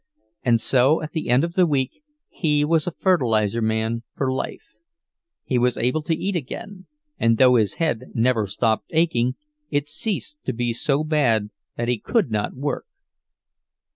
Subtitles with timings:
[0.41, 5.59] And so at the end of the week he was a fertilizer man for life—he
[5.59, 6.87] was able to eat again,
[7.19, 9.35] and though his head never stopped aching,
[9.69, 12.87] it ceased to be so bad that he could not work.